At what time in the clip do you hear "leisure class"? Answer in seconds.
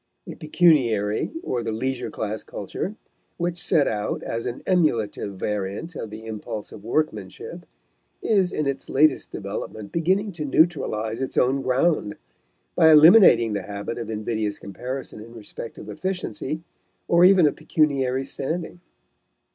1.71-2.41